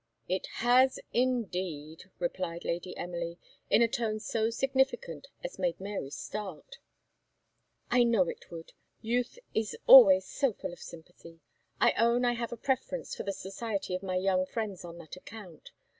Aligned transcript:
"It 0.27 0.47
has 0.65 0.99
indeed!" 1.13 2.05
replied 2.17 2.65
Lady 2.65 2.97
Emily, 2.97 3.37
in 3.69 3.83
a 3.83 3.87
tone 3.87 4.19
so 4.19 4.49
significant 4.49 5.27
as 5.43 5.59
made 5.59 5.79
Mary 5.79 6.09
start. 6.09 6.79
"I 7.91 8.01
know 8.03 8.27
it 8.27 8.49
would 8.49 8.73
youth 9.03 9.37
is 9.53 9.77
always 9.85 10.25
so 10.25 10.53
full 10.53 10.73
of 10.73 10.79
sympathy. 10.81 11.41
I 11.79 11.91
own 11.99 12.25
I 12.25 12.33
have 12.33 12.51
a 12.51 12.57
preference 12.57 13.13
for 13.15 13.21
the 13.21 13.31
society 13.31 13.93
of 13.93 14.01
my 14.01 14.15
young 14.15 14.47
friends 14.47 14.83
on 14.83 14.97
that 14.97 15.15
account. 15.17 15.69